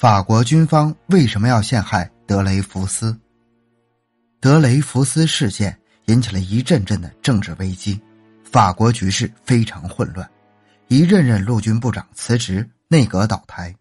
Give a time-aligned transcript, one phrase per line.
[0.00, 3.14] 法国军方为什么要陷害德雷福斯？
[4.40, 8.00] 德雷福斯事件引起了一阵阵的政治危机，
[8.42, 10.26] 法国局势非常混乱，
[10.88, 13.76] 一任任陆军部长辞职，内阁倒台。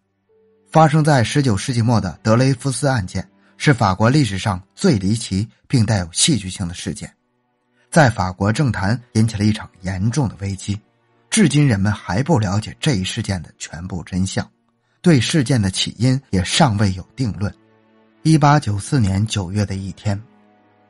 [0.69, 3.25] 发生在十九世纪末的德雷福斯案件
[3.55, 7.09] 是法国历史上最离奇并带有戏剧性的事件，
[7.89, 10.77] 在法国政坛引起了一场严重的危机，
[11.29, 14.45] 至今人们还不了解这一事件的全部真相。
[15.01, 17.53] 对事件的起因也尚未有定论。
[18.23, 20.21] 一八九四年九月的一天，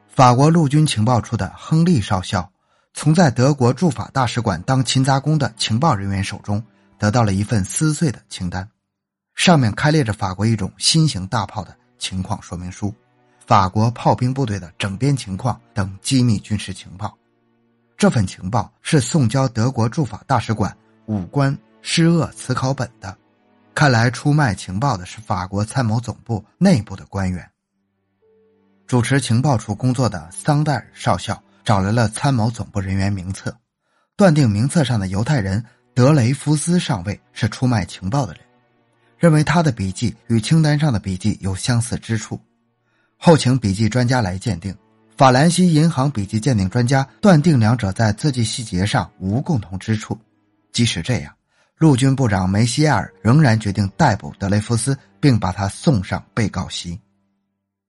[0.08, 2.52] 法国陆军情报处的亨利少校
[2.94, 6.64] 从在德国驻法大使馆当勤杂工的情报人员手中
[6.98, 8.68] 得到了一份撕碎的清单，
[9.36, 12.94] 上面开列着法国一种新型大炮的情况说明书、
[13.46, 17.16] 法国炮兵部队的整编情况等机密军事情报。
[17.96, 23.16] 这份情报是送交德国驻法大使馆武官施厄茨考本的。
[23.80, 27.50] 看来出卖情报的是法国参谋总部内部的官员。
[28.86, 33.58] 主持情报处工作的桑代尔少校找来了参谋总部人员名册，
[34.18, 35.64] 断定名册上的犹太人
[35.94, 38.42] 德雷福斯上尉是出卖情报的人，
[39.18, 42.38] 认为他的笔记与清单上的笔记有相似之处。
[43.16, 44.76] 后请笔记专家来鉴定，
[45.16, 50.20] 法兰西银行笔记鉴定专家断定两者在字迹细节上无共同之处。
[50.74, 51.34] 即使这样。
[51.80, 57.00] 陆军部长梅西亚尔仍然决定逮捕德雷福斯，并把他送上被告席。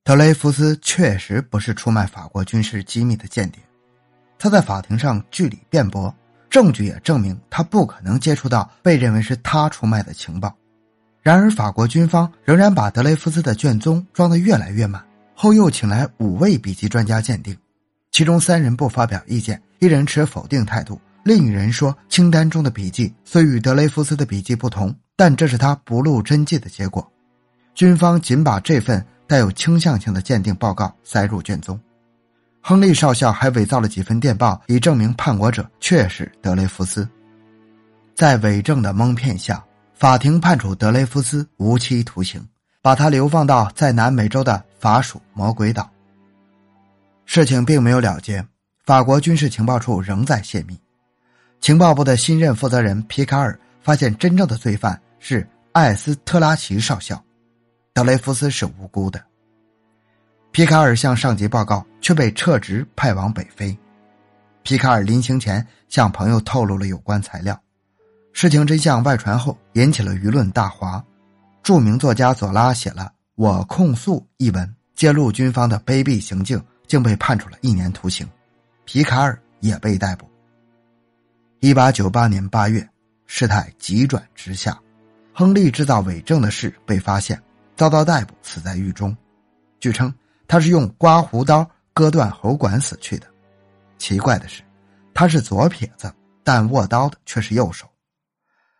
[0.04, 3.60] 德雷福斯确实不是出卖法国军事机密的间谍，
[4.38, 6.14] 他在法庭上据理辩驳，
[6.48, 10.56] 证据也证明他不可能接触到被认为是他出卖的情报。
[11.20, 15.04] 然而，法国军方仍然把德雷福斯的卷宗装得越来越满，
[15.34, 17.56] 后又请来五位笔迹专家鉴定，
[18.12, 21.00] 其中三人不发表意见，一人持否定态度。
[21.22, 27.06] 另一人说，清单中的笔记虽与德雷福斯的笔记不同，但这是他不露真迹的结果。
[27.74, 31.78] 军方仅把这份带有倾向性的鉴定报告塞入卷宗。
[32.62, 37.08] 亨利少校还伪造了几份电报，以证明叛国者确是德雷福斯。
[38.14, 39.62] 在伪证的蒙骗下，
[39.94, 42.46] 法庭判处德雷福斯无期徒刑，
[42.82, 45.90] 把他流放到在南美洲的法属魔鬼岛。
[47.24, 48.44] 事情并没有了结，
[48.84, 50.78] 法国军事情报处仍在泄密。
[51.60, 57.22] 情报部的新任负责人皮卡尔发现，真正的罪犯是艾斯特拉奇少校，
[57.92, 59.22] 德雷福斯是无辜的。
[60.52, 63.76] 皮卡尔向上级报告，却被撤职，派往北非。
[64.62, 67.58] 皮卡尔临行前向朋友透露了有关材料，
[68.32, 71.04] 事情真相外传后，引起了舆论大哗。
[71.62, 73.02] 著名作家左拉写了
[73.34, 78.26] 《我控诉》一文，揭露军方的卑鄙行径，竟被判处了一年徒刑。
[78.86, 80.29] 皮卡尔也被逮捕。
[81.62, 82.88] 一八九八年八月，
[83.26, 84.80] 事态急转直下，
[85.34, 87.38] 亨利制造伪证的事被发现，
[87.76, 89.14] 遭到逮捕，死在狱中。
[89.78, 90.12] 据称，
[90.48, 93.26] 他是用刮胡刀割断喉管死去的。
[93.98, 94.62] 奇怪的是，
[95.12, 96.10] 他是左撇子，
[96.42, 97.86] 但握刀的却是右手。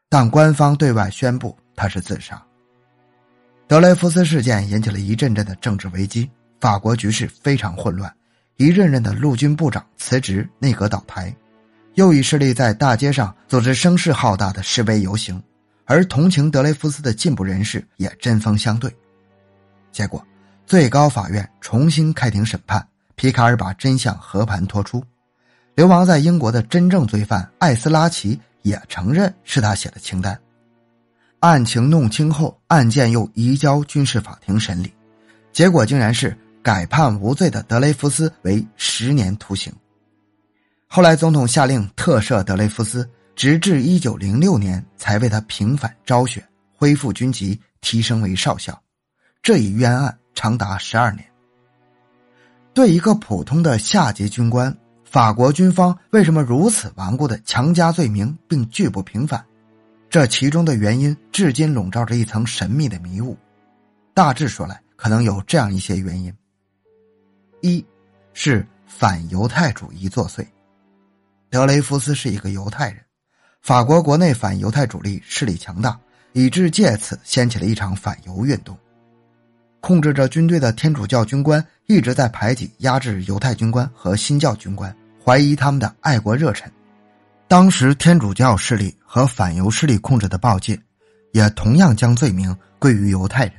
[0.08, 2.42] 但官方对外宣布他是自杀。
[3.68, 8.10] 德雷福斯事件引起了一阵阵的政治危机，法国局势非常混乱，
[8.56, 11.30] 一任任的陆军部长辞职，内阁倒台。
[12.00, 15.38] 右翼势力在大街上组织声势浩大的示威游行，
[15.84, 18.90] 而同情德雷福斯的进步人士也针锋相对。
[19.92, 20.26] 结果，
[20.66, 22.82] 最高法院重新开庭审判，
[23.16, 25.04] 皮卡尔把真相和盘托出。
[25.74, 30.40] 流亡在英国的真正罪犯艾斯拉奇也承认是他写的清单。
[31.40, 34.90] 案情弄清后，案件又移交军事法庭审理，
[35.52, 39.70] 结果竟然是改判无罪的德雷福斯为十年徒刑。
[40.92, 46.44] 后来，总统下令特赦德雷福斯，直至一九零六年才为他平反昭雪，
[46.76, 48.76] 恢复军籍，提升为少校。
[49.40, 51.24] 这一冤案长达十二年。
[52.74, 59.46] 对一个普通的下级军官，法国军方为什么如此顽固的强加罪名并拒不平反？
[60.08, 63.38] 这其中的原因至今笼罩着一层神秘的迷雾。
[64.12, 66.34] 大致说来，可能有这样一些原因：
[67.60, 67.86] 一
[68.34, 70.44] 是反犹太主义作祟。
[71.50, 73.00] 德雷福斯是一个犹太人，
[73.60, 75.98] 法国国内反犹太主力势力强大，
[76.32, 78.78] 以致借此掀起了一场反犹运动。
[79.80, 84.94] 控制着军队的天主教军官一直在排挤、压制犹太军官和新教军官，
[85.24, 86.70] 怀疑他们的爱国热忱。
[87.48, 90.80] 当时天主教势力和反犹势力控制的报界，
[91.32, 93.54] 也同样将罪名归于犹太人。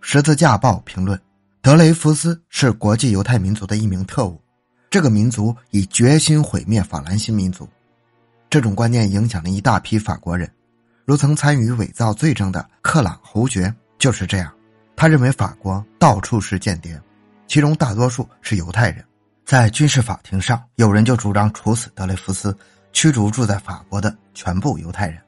[0.00, 1.16] 十字架报评论：
[1.62, 4.42] 德雷福斯是国际犹太民族的一名特务。
[4.90, 7.66] 这个民族已决心毁灭法兰西民族，
[8.50, 10.50] 这种观念影响了一大批法国人，
[11.04, 14.52] 如曾参与伪造罪证的克朗侯爵、就是这样，
[14.96, 17.00] 他认为法国到处是间谍，
[17.46, 19.04] 其中大多数是犹太人。
[19.44, 22.56] 在军事法庭上，有人就主张处死德雷福斯，
[22.92, 25.22] 驱逐住在法国的全部犹太人。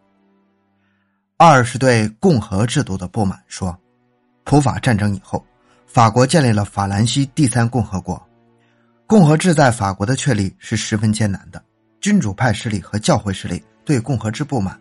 [1.37, 3.76] 二是对共和制度的不满，说，
[4.43, 5.44] 普法战争以后，
[5.87, 8.20] 法国建立了法兰西第三共和国，
[9.12, 11.62] 共和制在法国的确立是十分艰难的。
[12.00, 14.81] 君主派势力和教会势力对共和制不满，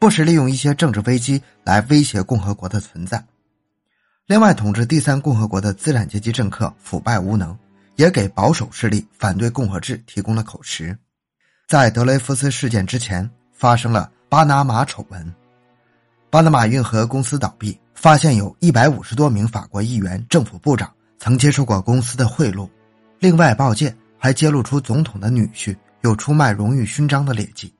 [0.00, 3.24] 不时利用一些政治危机来威胁共和国的存在。
[4.26, 7.56] 另外，统治第三共和国的资产阶级政客腐败无能，
[7.94, 10.98] 也给保守势力反对共和制提供了口实。
[11.68, 15.34] 在德雷福斯事件之前，发生了巴拿马丑闻。
[16.30, 22.68] 巴拿马运河公司倒闭，发现有一百五十多名法国议员、政府部长曾接受过公司的贿赂。
[23.22, 27.72] 另外，报界还揭露出总统的女婿有出卖荣誉勋章的劣迹。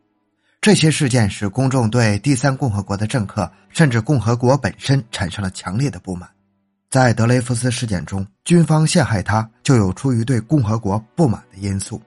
[0.60, 6.30] 这些事件使公众对第三共和国的政客，甚至共和国本身产生了强烈的不满。
[6.88, 12.00] 在德雷福斯事件中，军方陷害他，就有出于对共和国不满的因素。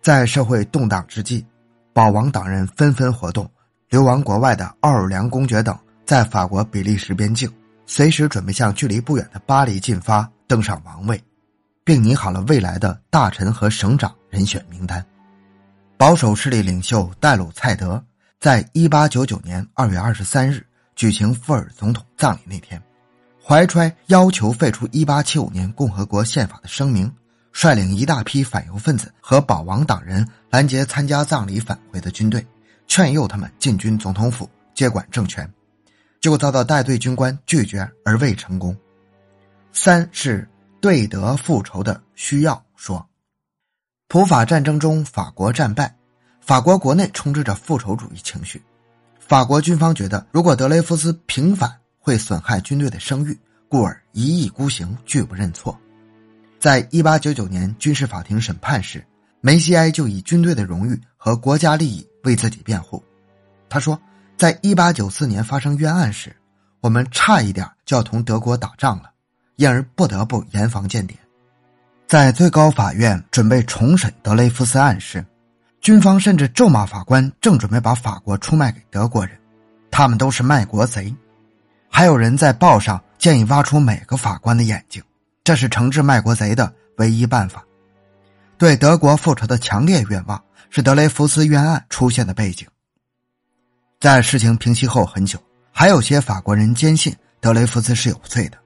[0.00, 1.44] 在社会动荡之际，
[1.92, 3.50] 保王党人纷纷活动。
[3.88, 5.76] 流亡国外的奥尔良公爵等，
[6.06, 7.52] 在法国比利时边境，
[7.84, 11.20] 随时准备向距离不远的巴黎进发，登上王位，
[11.84, 15.04] 并拟好了未来的大臣和省长人选名单。
[15.96, 18.02] 保守势力领袖戴鲁蔡德，
[18.38, 20.64] 在一八九九年二月二十三日
[20.96, 22.82] 举行富尔总统葬礼那天，
[23.42, 27.12] 怀揣要求废除一八七五年共和国宪法的声明，
[27.52, 32.44] 率领一大批反犹分子和保王党人拦截参加葬礼返回的军队。
[32.86, 35.48] 劝诱他们进军总统府接管政权，
[36.20, 38.76] 结果遭到带队军官拒绝而未成功。
[39.70, 40.48] 三是
[40.80, 42.62] 对德复仇的需要。
[42.76, 43.06] 说，
[44.08, 45.94] 普法战争中法国战败，
[46.40, 48.62] 法国国内充斥着复仇主义情绪。
[49.18, 53.38] 法国军方觉得，如果德雷福斯平反会损害军队的声誉，
[53.68, 55.78] 故而一意孤行，拒不认错。
[56.58, 59.06] 在一八九九年军事法庭审判时，
[59.40, 62.06] 梅西埃就以军队的荣誉和国家利益。
[62.24, 63.02] 为自己辩护，
[63.66, 63.98] 他说
[64.36, 66.36] ：“在一八九四年发生冤案时，
[66.82, 69.10] 我们差一点就要同德国打仗了，
[69.60, 71.14] 因而不得不严防间谍。
[72.06, 75.22] 在最高法院准备重审德雷福斯案时，
[75.82, 79.38] 军方甚至咒骂法官正准备把法国出卖给德国人，
[79.90, 81.14] 他们都是卖国贼。
[81.90, 85.02] 还有人在报上建议挖出每个法官的眼睛，
[85.44, 87.62] 这是惩治卖国贼的唯一办法。
[88.56, 90.42] 对德国复仇的强烈愿望。”
[90.72, 92.64] 是德雷福斯冤案出现的背景。
[93.98, 95.36] 在事情平息后很久，
[95.72, 98.58] 还有些法国人坚信德雷福斯是有罪的。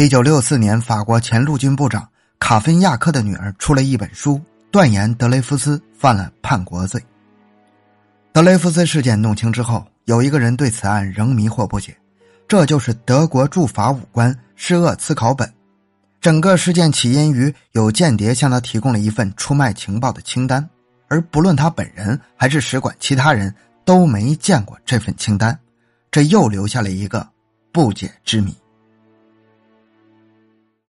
[0.00, 2.08] 一九六四年，法国前陆军部长
[2.38, 7.04] 卡芬亚克的女儿出了一本书，断言德雷夫斯犯了叛国罪。
[8.32, 11.94] 德雷夫斯事件弄清之后，有一个人对此案仍迷惑不解，
[12.48, 15.52] 这就是德国驻法武官施厄茨考本。
[16.18, 20.66] 整个事件起因于有间谍向他提供了一份出卖情报的清单。
[21.08, 23.54] 而不论他本人还是使馆其他人
[23.84, 25.58] 都没见过这份清单，
[26.10, 27.28] 这又留下了一个
[27.70, 28.56] 不解之谜。